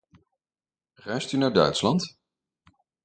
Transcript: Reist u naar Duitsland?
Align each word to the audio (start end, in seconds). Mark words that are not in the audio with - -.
Reist 1.03 1.31
u 1.31 1.37
naar 1.37 1.53
Duitsland? 1.53 2.17